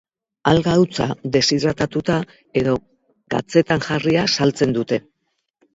[0.51, 1.05] Alga hautsa,
[1.35, 2.17] deshidratatuta
[2.63, 2.75] edo
[3.37, 5.03] gatzetan jarria saltzen dute.